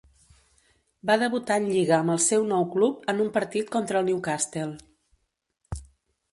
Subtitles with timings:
[1.09, 4.69] Va debutar en lliga amb el seu nou club en un partit contra el Newcastle.